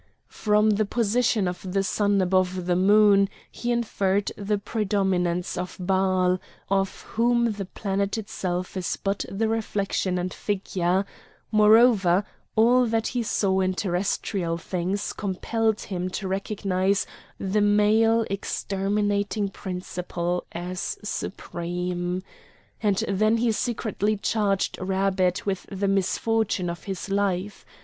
From 0.29 0.71
the 0.71 0.85
position 0.85 1.47
of 1.47 1.61
the 1.73 1.83
sun 1.83 2.21
above 2.23 2.65
the 2.65 2.75
moon 2.75 3.29
he 3.51 3.71
inferred 3.71 4.31
the 4.35 4.57
predominance 4.57 5.59
of 5.59 5.77
Baal, 5.79 6.39
of 6.71 7.01
whom 7.03 7.51
the 7.51 7.65
planet 7.67 8.17
itself 8.17 8.75
is 8.75 8.97
but 8.97 9.23
the 9.29 9.47
reflection 9.47 10.17
and 10.17 10.33
figure; 10.33 11.05
moreover, 11.51 12.23
all 12.55 12.87
that 12.87 13.09
he 13.09 13.21
saw 13.21 13.59
in 13.59 13.75
terrestrial 13.75 14.57
things 14.57 15.13
compelled 15.13 15.81
him 15.81 16.09
to 16.09 16.27
recognise 16.27 17.05
the 17.37 17.61
male 17.61 18.25
exterminating 18.27 19.49
principle 19.49 20.47
as 20.51 20.97
supreme. 21.03 22.23
And 22.81 22.97
then 23.07 23.37
he 23.37 23.51
secretly 23.51 24.17
charged 24.17 24.79
Rabbet 24.81 25.45
with 25.45 25.67
the 25.71 25.87
misfortune 25.87 26.71
of 26.71 26.85
his 26.85 27.07
life. 27.07 27.63